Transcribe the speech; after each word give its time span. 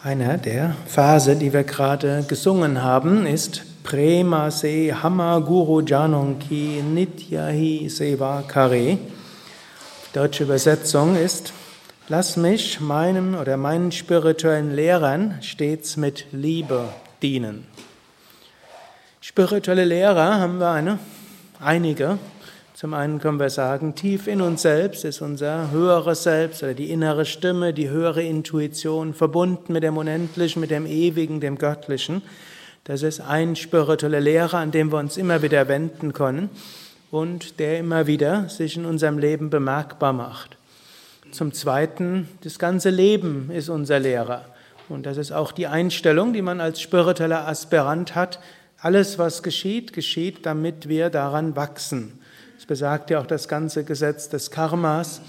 Einer 0.00 0.38
der 0.38 0.76
Verse, 0.86 1.34
die 1.34 1.52
wir 1.52 1.64
gerade 1.64 2.24
gesungen 2.28 2.84
haben, 2.84 3.26
ist 3.26 3.62
Prema 3.82 4.48
se 4.48 4.92
Hama 5.02 5.40
Guru 5.40 5.80
Janonki 5.80 6.84
Nityahi 6.88 7.88
Seva 7.88 8.44
Kare. 8.46 8.96
Deutsche 10.12 10.44
Übersetzung 10.44 11.16
ist 11.16 11.52
Lass 12.06 12.36
mich 12.36 12.78
meinem 12.78 13.34
oder 13.34 13.56
meinen 13.56 13.90
spirituellen 13.90 14.72
Lehrern 14.72 15.38
stets 15.42 15.96
mit 15.96 16.26
Liebe 16.30 16.84
dienen. 17.20 17.66
Spirituelle 19.20 19.84
Lehrer 19.84 20.38
haben 20.38 20.60
wir 20.60 20.70
eine, 20.70 21.00
einige. 21.58 22.18
Zum 22.78 22.94
einen 22.94 23.18
können 23.18 23.40
wir 23.40 23.50
sagen, 23.50 23.96
tief 23.96 24.28
in 24.28 24.40
uns 24.40 24.62
selbst 24.62 25.04
ist 25.04 25.20
unser 25.20 25.72
höheres 25.72 26.22
Selbst 26.22 26.62
oder 26.62 26.74
die 26.74 26.92
innere 26.92 27.24
Stimme, 27.24 27.74
die 27.74 27.88
höhere 27.90 28.22
Intuition, 28.22 29.14
verbunden 29.14 29.72
mit 29.72 29.82
dem 29.82 29.96
Unendlichen, 29.96 30.60
mit 30.60 30.70
dem 30.70 30.86
Ewigen, 30.86 31.40
dem 31.40 31.58
Göttlichen. 31.58 32.22
Das 32.84 33.02
ist 33.02 33.18
ein 33.18 33.56
spiritueller 33.56 34.20
Lehrer, 34.20 34.58
an 34.58 34.70
dem 34.70 34.92
wir 34.92 34.98
uns 34.98 35.16
immer 35.16 35.42
wieder 35.42 35.66
wenden 35.66 36.12
können 36.12 36.50
und 37.10 37.58
der 37.58 37.80
immer 37.80 38.06
wieder 38.06 38.48
sich 38.48 38.76
in 38.76 38.84
unserem 38.84 39.18
Leben 39.18 39.50
bemerkbar 39.50 40.12
macht. 40.12 40.56
Zum 41.32 41.52
Zweiten, 41.52 42.28
das 42.44 42.60
ganze 42.60 42.90
Leben 42.90 43.50
ist 43.50 43.70
unser 43.70 43.98
Lehrer. 43.98 44.44
Und 44.88 45.04
das 45.04 45.16
ist 45.16 45.32
auch 45.32 45.50
die 45.50 45.66
Einstellung, 45.66 46.32
die 46.32 46.42
man 46.42 46.60
als 46.60 46.80
spiritueller 46.80 47.48
Aspirant 47.48 48.14
hat. 48.14 48.38
Alles, 48.80 49.18
was 49.18 49.42
geschieht, 49.42 49.92
geschieht, 49.92 50.46
damit 50.46 50.88
wir 50.88 51.10
daran 51.10 51.56
wachsen 51.56 52.20
besagt 52.66 53.10
ja 53.10 53.20
auch 53.20 53.26
das 53.26 53.46
ganze 53.46 53.84
Gesetz 53.84 54.28
des 54.28 54.50
Karmas. 54.50 55.20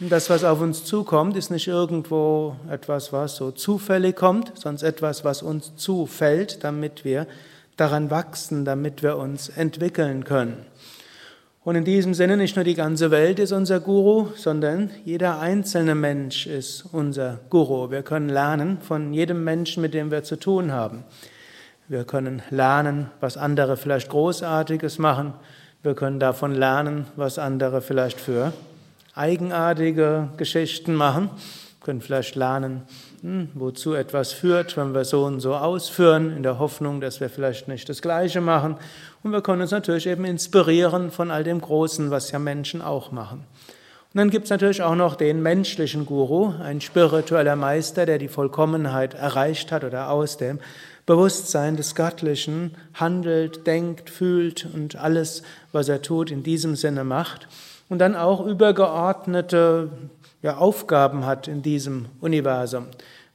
Das, 0.00 0.30
was 0.30 0.44
auf 0.44 0.60
uns 0.60 0.84
zukommt, 0.84 1.36
ist 1.36 1.50
nicht 1.50 1.68
irgendwo 1.68 2.56
etwas, 2.70 3.12
was 3.12 3.36
so 3.36 3.50
zufällig 3.50 4.16
kommt, 4.16 4.52
sondern 4.54 4.86
etwas, 4.86 5.24
was 5.24 5.42
uns 5.42 5.76
zufällt, 5.76 6.64
damit 6.64 7.04
wir 7.04 7.26
daran 7.76 8.10
wachsen, 8.10 8.64
damit 8.64 9.02
wir 9.02 9.16
uns 9.16 9.48
entwickeln 9.48 10.24
können. 10.24 10.66
Und 11.68 11.76
in 11.76 11.84
diesem 11.84 12.14
Sinne 12.14 12.38
nicht 12.38 12.56
nur 12.56 12.64
die 12.64 12.74
ganze 12.74 13.10
Welt 13.10 13.38
ist 13.38 13.52
unser 13.52 13.78
Guru, 13.80 14.28
sondern 14.36 14.90
jeder 15.04 15.38
einzelne 15.40 15.94
Mensch 15.94 16.46
ist 16.46 16.86
unser 16.92 17.40
Guru. 17.50 17.90
Wir 17.90 18.02
können 18.02 18.30
lernen 18.30 18.78
von 18.80 19.12
jedem 19.12 19.44
Menschen, 19.44 19.82
mit 19.82 19.92
dem 19.92 20.10
wir 20.10 20.22
zu 20.22 20.36
tun 20.36 20.72
haben. 20.72 21.04
Wir 21.86 22.04
können 22.04 22.42
lernen, 22.50 23.10
was 23.20 23.36
andere 23.36 23.76
vielleicht 23.76 24.08
Großartiges 24.08 24.98
machen. 24.98 25.34
Wir 25.80 25.94
können 25.94 26.18
davon 26.18 26.56
lernen, 26.56 27.06
was 27.14 27.38
andere 27.38 27.80
vielleicht 27.80 28.20
für 28.20 28.52
eigenartige 29.14 30.28
Geschichten 30.36 30.92
machen. 30.92 31.30
Wir 31.78 31.84
können 31.84 32.00
vielleicht 32.00 32.34
lernen, 32.34 32.82
hm, 33.20 33.50
wozu 33.54 33.94
etwas 33.94 34.32
führt, 34.32 34.76
wenn 34.76 34.92
wir 34.92 35.04
so 35.04 35.24
und 35.24 35.38
so 35.38 35.54
ausführen, 35.54 36.36
in 36.36 36.42
der 36.42 36.58
Hoffnung, 36.58 37.00
dass 37.00 37.20
wir 37.20 37.30
vielleicht 37.30 37.68
nicht 37.68 37.88
das 37.88 38.02
Gleiche 38.02 38.40
machen. 38.40 38.76
Und 39.22 39.30
wir 39.30 39.40
können 39.40 39.62
uns 39.62 39.70
natürlich 39.70 40.08
eben 40.08 40.24
inspirieren 40.24 41.12
von 41.12 41.30
all 41.30 41.44
dem 41.44 41.60
Großen, 41.60 42.10
was 42.10 42.32
ja 42.32 42.40
Menschen 42.40 42.82
auch 42.82 43.12
machen. 43.12 43.44
Und 44.14 44.18
dann 44.18 44.30
gibt 44.30 44.44
es 44.44 44.50
natürlich 44.50 44.82
auch 44.82 44.94
noch 44.94 45.16
den 45.16 45.42
menschlichen 45.42 46.06
Guru, 46.06 46.54
ein 46.62 46.80
spiritueller 46.80 47.56
Meister, 47.56 48.06
der 48.06 48.16
die 48.16 48.28
Vollkommenheit 48.28 49.12
erreicht 49.12 49.70
hat 49.70 49.84
oder 49.84 50.10
aus 50.10 50.38
dem 50.38 50.60
Bewusstsein 51.04 51.76
des 51.76 51.94
Göttlichen 51.94 52.74
handelt, 52.94 53.66
denkt, 53.66 54.08
fühlt 54.08 54.66
und 54.72 54.96
alles, 54.96 55.42
was 55.72 55.88
er 55.88 56.00
tut, 56.00 56.30
in 56.30 56.42
diesem 56.42 56.74
Sinne 56.74 57.04
macht. 57.04 57.48
Und 57.90 57.98
dann 57.98 58.16
auch 58.16 58.44
übergeordnete 58.44 59.90
ja, 60.42 60.56
Aufgaben 60.56 61.26
hat 61.26 61.46
in 61.46 61.62
diesem 61.62 62.06
Universum. 62.20 62.86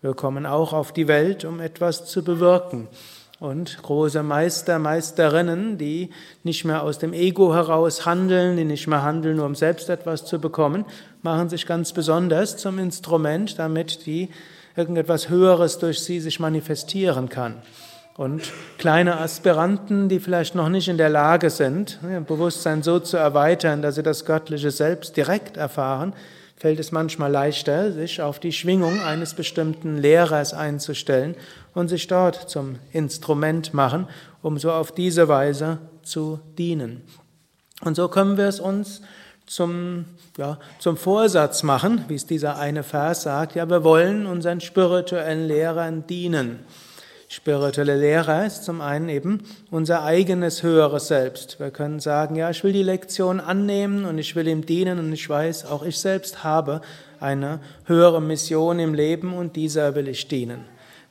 Wir 0.00 0.14
kommen 0.14 0.46
auch 0.46 0.72
auf 0.72 0.92
die 0.92 1.06
Welt, 1.06 1.44
um 1.44 1.60
etwas 1.60 2.06
zu 2.06 2.24
bewirken. 2.24 2.88
Und 3.42 3.82
große 3.82 4.22
Meister, 4.22 4.78
Meisterinnen, 4.78 5.76
die 5.76 6.10
nicht 6.44 6.64
mehr 6.64 6.84
aus 6.84 7.00
dem 7.00 7.12
Ego 7.12 7.52
heraus 7.52 8.06
handeln, 8.06 8.56
die 8.56 8.62
nicht 8.62 8.86
mehr 8.86 9.02
handeln, 9.02 9.38
nur 9.38 9.46
um 9.46 9.56
selbst 9.56 9.90
etwas 9.90 10.24
zu 10.24 10.38
bekommen, 10.38 10.84
machen 11.22 11.48
sich 11.48 11.66
ganz 11.66 11.92
besonders 11.92 12.56
zum 12.56 12.78
Instrument, 12.78 13.58
damit 13.58 14.06
die 14.06 14.28
irgendetwas 14.76 15.28
Höheres 15.28 15.80
durch 15.80 16.04
sie 16.04 16.20
sich 16.20 16.38
manifestieren 16.38 17.28
kann. 17.28 17.56
Und 18.16 18.42
kleine 18.78 19.18
Aspiranten, 19.18 20.08
die 20.08 20.20
vielleicht 20.20 20.54
noch 20.54 20.68
nicht 20.68 20.86
in 20.86 20.96
der 20.96 21.10
Lage 21.10 21.50
sind, 21.50 21.98
ihr 22.08 22.20
Bewusstsein 22.20 22.84
so 22.84 23.00
zu 23.00 23.16
erweitern, 23.16 23.82
dass 23.82 23.96
sie 23.96 24.04
das 24.04 24.24
göttliche 24.24 24.70
Selbst 24.70 25.16
direkt 25.16 25.56
erfahren, 25.56 26.12
fällt 26.62 26.78
es 26.78 26.92
manchmal 26.92 27.32
leichter, 27.32 27.90
sich 27.90 28.22
auf 28.22 28.38
die 28.38 28.52
Schwingung 28.52 29.00
eines 29.00 29.34
bestimmten 29.34 29.98
Lehrers 29.98 30.54
einzustellen 30.54 31.34
und 31.74 31.88
sich 31.88 32.06
dort 32.06 32.48
zum 32.48 32.76
Instrument 32.92 33.74
machen, 33.74 34.06
um 34.42 34.56
so 34.58 34.70
auf 34.70 34.92
diese 34.92 35.26
Weise 35.26 35.78
zu 36.04 36.38
dienen. 36.56 37.02
Und 37.80 37.96
so 37.96 38.06
können 38.06 38.36
wir 38.36 38.46
es 38.46 38.60
uns 38.60 39.02
zum, 39.44 40.04
ja, 40.38 40.60
zum 40.78 40.96
Vorsatz 40.96 41.64
machen, 41.64 42.04
wie 42.06 42.14
es 42.14 42.26
dieser 42.26 42.60
eine 42.60 42.84
Vers 42.84 43.22
sagt, 43.22 43.56
ja, 43.56 43.68
wir 43.68 43.82
wollen 43.82 44.26
unseren 44.26 44.60
spirituellen 44.60 45.48
Lehrern 45.48 46.06
dienen. 46.06 46.60
Spirituelle 47.32 47.96
Lehrer 47.96 48.44
ist 48.44 48.64
zum 48.64 48.82
einen 48.82 49.08
eben 49.08 49.40
unser 49.70 50.04
eigenes 50.04 50.62
höheres 50.62 51.08
Selbst. 51.08 51.58
Wir 51.58 51.70
können 51.70 51.98
sagen, 51.98 52.36
ja, 52.36 52.50
ich 52.50 52.62
will 52.62 52.74
die 52.74 52.82
Lektion 52.82 53.40
annehmen 53.40 54.04
und 54.04 54.18
ich 54.18 54.36
will 54.36 54.46
ihm 54.46 54.66
dienen 54.66 54.98
und 54.98 55.10
ich 55.14 55.26
weiß, 55.30 55.64
auch 55.64 55.82
ich 55.82 55.96
selbst 55.96 56.44
habe 56.44 56.82
eine 57.20 57.60
höhere 57.86 58.20
Mission 58.20 58.78
im 58.78 58.92
Leben 58.92 59.32
und 59.32 59.56
dieser 59.56 59.94
will 59.94 60.08
ich 60.08 60.28
dienen. 60.28 60.66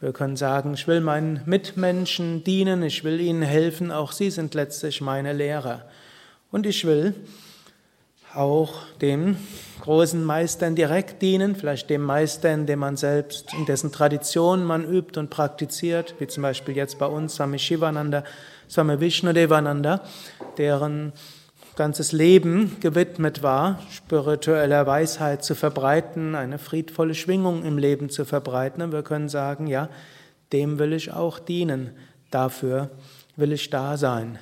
Wir 0.00 0.14
können 0.14 0.36
sagen, 0.36 0.72
ich 0.72 0.88
will 0.88 1.02
meinen 1.02 1.42
Mitmenschen 1.44 2.42
dienen, 2.42 2.82
ich 2.82 3.04
will 3.04 3.20
ihnen 3.20 3.42
helfen, 3.42 3.92
auch 3.92 4.12
sie 4.12 4.30
sind 4.30 4.54
letztlich 4.54 5.02
meine 5.02 5.34
Lehrer. 5.34 5.82
Und 6.50 6.64
ich 6.64 6.86
will 6.86 7.14
auch 8.36 8.74
dem 9.00 9.36
großen 9.80 10.24
Meistern 10.24 10.74
direkt 10.74 11.22
dienen, 11.22 11.56
vielleicht 11.56 11.90
dem 11.90 12.02
Meister, 12.02 12.52
in 12.52 12.66
dem 12.66 12.80
man 12.80 12.96
selbst, 12.96 13.54
in 13.54 13.66
dessen 13.66 13.92
Tradition 13.92 14.64
man 14.64 14.84
übt 14.84 15.18
und 15.18 15.30
praktiziert, 15.30 16.14
wie 16.18 16.26
zum 16.26 16.42
Beispiel 16.42 16.76
jetzt 16.76 16.98
bei 16.98 17.06
uns 17.06 17.36
Swami 17.36 17.58
Shivananda, 17.58 18.24
Swami 18.68 19.00
Vishnudevananda, 19.00 20.02
deren 20.58 21.12
ganzes 21.76 22.12
Leben 22.12 22.76
gewidmet 22.80 23.42
war, 23.42 23.78
spiritueller 23.90 24.86
Weisheit 24.86 25.44
zu 25.44 25.54
verbreiten, 25.54 26.34
eine 26.34 26.58
friedvolle 26.58 27.14
Schwingung 27.14 27.64
im 27.64 27.78
Leben 27.78 28.08
zu 28.08 28.24
verbreiten. 28.24 28.82
Und 28.82 28.92
wir 28.92 29.02
können 29.02 29.28
sagen, 29.28 29.66
ja, 29.66 29.88
dem 30.52 30.78
will 30.78 30.94
ich 30.94 31.12
auch 31.12 31.38
dienen, 31.38 31.90
dafür 32.30 32.90
will 33.36 33.52
ich 33.52 33.68
da 33.70 33.96
sein. 33.96 34.38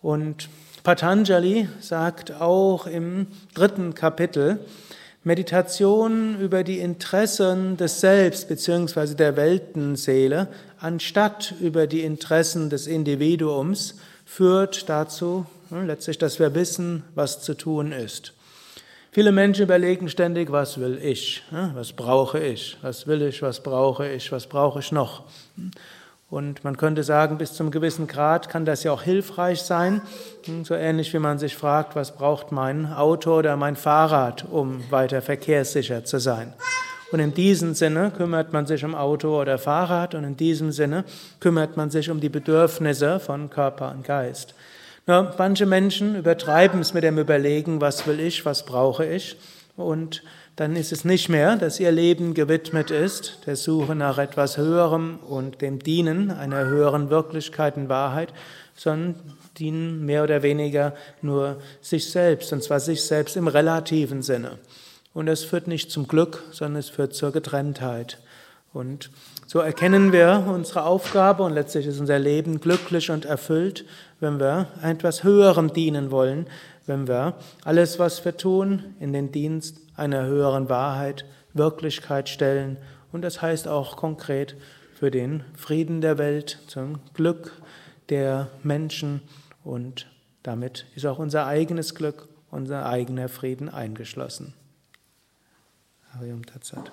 Und 0.00 0.48
Patanjali 0.82 1.68
sagt 1.80 2.32
auch 2.40 2.86
im 2.86 3.26
dritten 3.54 3.94
Kapitel, 3.94 4.58
Meditation 5.24 6.40
über 6.40 6.64
die 6.64 6.78
Interessen 6.78 7.76
des 7.76 8.00
Selbst 8.00 8.48
bzw. 8.48 9.14
der 9.14 9.36
Weltenseele 9.36 10.48
anstatt 10.80 11.54
über 11.60 11.86
die 11.86 12.02
Interessen 12.02 12.70
des 12.70 12.86
Individuums 12.86 13.96
führt 14.24 14.88
dazu 14.88 15.44
hm, 15.70 15.86
letztlich, 15.86 16.18
dass 16.18 16.38
wir 16.38 16.54
wissen, 16.54 17.02
was 17.14 17.42
zu 17.42 17.54
tun 17.54 17.92
ist. 17.92 18.32
Viele 19.10 19.32
Menschen 19.32 19.64
überlegen 19.64 20.08
ständig, 20.08 20.52
was 20.52 20.78
will 20.78 20.98
ich, 21.02 21.42
hm, 21.50 21.72
was 21.74 21.92
brauche 21.92 22.38
ich, 22.38 22.76
was 22.82 23.06
will 23.06 23.22
ich, 23.22 23.42
was 23.42 23.62
brauche 23.62 24.08
ich, 24.08 24.30
was 24.30 24.46
brauche 24.46 24.78
ich 24.78 24.92
noch. 24.92 25.24
Und 26.30 26.62
man 26.62 26.76
könnte 26.76 27.04
sagen, 27.04 27.38
bis 27.38 27.54
zum 27.54 27.70
gewissen 27.70 28.06
Grad 28.06 28.50
kann 28.50 28.66
das 28.66 28.82
ja 28.82 28.92
auch 28.92 29.02
hilfreich 29.02 29.62
sein. 29.62 30.02
Hm, 30.44 30.64
so 30.64 30.74
ähnlich 30.74 31.12
wie 31.14 31.18
man 31.18 31.38
sich 31.38 31.56
fragt, 31.56 31.96
was 31.96 32.12
braucht 32.12 32.52
mein 32.52 32.92
Auto 32.92 33.38
oder 33.38 33.56
mein 33.56 33.76
Fahrrad, 33.76 34.44
um 34.50 34.82
weiter 34.90 35.22
verkehrssicher 35.22 36.04
zu 36.04 36.18
sein. 36.18 36.52
Und 37.10 37.20
in 37.20 37.32
diesem 37.32 37.72
Sinne 37.72 38.12
kümmert 38.14 38.52
man 38.52 38.66
sich 38.66 38.84
um 38.84 38.94
Auto 38.94 39.40
oder 39.40 39.56
Fahrrad 39.56 40.14
und 40.14 40.24
in 40.24 40.36
diesem 40.36 40.72
Sinne 40.72 41.04
kümmert 41.40 41.78
man 41.78 41.88
sich 41.88 42.10
um 42.10 42.20
die 42.20 42.28
Bedürfnisse 42.28 43.18
von 43.20 43.48
Körper 43.48 43.90
und 43.92 44.04
Geist. 44.04 44.54
Nur 45.06 45.34
manche 45.38 45.64
Menschen 45.64 46.16
übertreiben 46.16 46.80
es 46.80 46.92
mit 46.92 47.04
dem 47.04 47.16
Überlegen, 47.16 47.80
was 47.80 48.06
will 48.06 48.20
ich, 48.20 48.44
was 48.44 48.66
brauche 48.66 49.06
ich 49.06 49.38
und 49.78 50.22
dann 50.56 50.74
ist 50.74 50.90
es 50.90 51.04
nicht 51.04 51.28
mehr, 51.28 51.56
dass 51.56 51.78
ihr 51.78 51.92
Leben 51.92 52.34
gewidmet 52.34 52.90
ist, 52.90 53.38
der 53.46 53.54
Suche 53.54 53.94
nach 53.94 54.18
etwas 54.18 54.56
Höherem 54.56 55.20
und 55.20 55.62
dem 55.62 55.78
Dienen 55.78 56.32
einer 56.32 56.66
höheren 56.66 57.10
Wirklichkeit 57.10 57.76
und 57.76 57.88
Wahrheit, 57.88 58.34
sondern 58.74 59.14
dienen 59.56 60.04
mehr 60.04 60.24
oder 60.24 60.42
weniger 60.42 60.94
nur 61.22 61.58
sich 61.80 62.10
selbst, 62.10 62.52
und 62.52 62.62
zwar 62.62 62.80
sich 62.80 63.02
selbst 63.04 63.36
im 63.36 63.46
relativen 63.46 64.22
Sinne. 64.22 64.58
Und 65.14 65.28
es 65.28 65.44
führt 65.44 65.68
nicht 65.68 65.92
zum 65.92 66.08
Glück, 66.08 66.42
sondern 66.50 66.80
es 66.80 66.88
führt 66.88 67.14
zur 67.14 67.30
Getrenntheit. 67.30 68.18
Und 68.72 69.10
so 69.46 69.60
erkennen 69.60 70.12
wir 70.12 70.44
unsere 70.48 70.82
Aufgabe 70.82 71.44
und 71.44 71.54
letztlich 71.54 71.86
ist 71.86 72.00
unser 72.00 72.18
Leben 72.18 72.60
glücklich 72.60 73.10
und 73.10 73.24
erfüllt, 73.24 73.84
wenn 74.20 74.40
wir 74.40 74.66
etwas 74.82 75.22
Höherem 75.22 75.72
dienen 75.72 76.10
wollen, 76.10 76.46
wenn 76.88 77.06
wir 77.06 77.34
alles, 77.64 77.98
was 77.98 78.24
wir 78.24 78.36
tun, 78.36 78.94
in 78.98 79.12
den 79.12 79.30
Dienst 79.30 79.80
einer 79.94 80.24
höheren 80.24 80.68
Wahrheit, 80.68 81.24
Wirklichkeit 81.54 82.28
stellen 82.28 82.78
Und 83.12 83.22
das 83.22 83.40
heißt 83.40 83.68
auch 83.68 83.96
konkret 83.96 84.56
für 84.94 85.10
den 85.10 85.44
Frieden 85.54 86.00
der 86.00 86.18
Welt, 86.18 86.60
zum 86.66 87.00
Glück 87.14 87.52
der 88.08 88.48
Menschen 88.62 89.22
und 89.64 90.06
damit 90.42 90.86
ist 90.94 91.04
auch 91.04 91.18
unser 91.18 91.46
eigenes 91.46 91.94
Glück, 91.94 92.28
unser 92.50 92.86
eigener 92.86 93.28
Frieden 93.28 93.68
eingeschlossen. 93.68 94.54
Harium 96.14 96.44
Tatsat. 96.46 96.90